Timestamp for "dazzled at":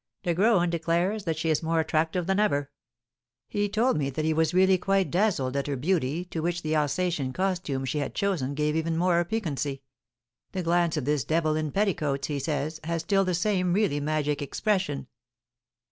5.11-5.67